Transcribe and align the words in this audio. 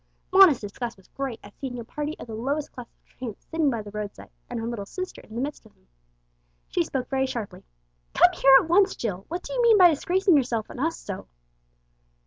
Mona's 0.33 0.59
disgust 0.59 0.97
was 0.97 1.07
great 1.09 1.39
at 1.43 1.53
seeing 1.59 1.77
a 1.77 1.83
party 1.83 2.17
of 2.17 2.25
the 2.25 2.33
lowest 2.33 2.71
class 2.71 2.87
of 2.91 3.05
tramps 3.05 3.45
sitting 3.51 3.69
by 3.69 3.83
the 3.83 3.91
roadside, 3.91 4.31
and 4.49 4.59
her 4.59 4.65
little 4.65 4.87
sister 4.87 5.21
in 5.21 5.35
the 5.35 5.41
midst 5.41 5.63
of 5.63 5.75
them. 5.75 5.85
She 6.69 6.83
spoke 6.83 7.07
very 7.07 7.27
sharply 7.27 7.63
"Come 8.15 8.33
here 8.33 8.55
at 8.59 8.67
once, 8.67 8.95
Jill! 8.95 9.25
What 9.27 9.43
do 9.43 9.53
you 9.53 9.61
mean 9.61 9.77
by 9.77 9.89
disgracing 9.91 10.35
yourself 10.35 10.71
and 10.71 10.79
us 10.79 10.97
so?" 10.97 11.27